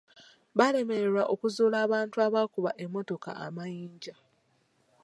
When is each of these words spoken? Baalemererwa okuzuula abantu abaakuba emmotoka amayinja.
Baalemererwa 0.57 1.23
okuzuula 1.33 1.77
abantu 1.85 2.15
abaakuba 2.25 2.71
emmotoka 2.83 3.29
amayinja. 3.45 4.13